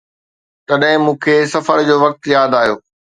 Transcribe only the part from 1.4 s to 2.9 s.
سفر جو وقت ياد آيو